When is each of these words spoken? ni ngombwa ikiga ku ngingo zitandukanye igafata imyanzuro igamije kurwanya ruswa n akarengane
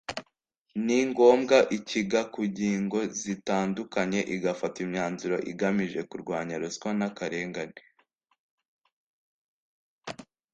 ni 0.85 0.99
ngombwa 1.09 1.57
ikiga 1.77 2.21
ku 2.33 2.41
ngingo 2.51 2.99
zitandukanye 3.21 4.19
igafata 4.35 4.77
imyanzuro 4.85 5.35
igamije 5.51 5.99
kurwanya 6.09 6.55
ruswa 6.61 6.89
n 6.99 7.01
akarengane 7.09 7.81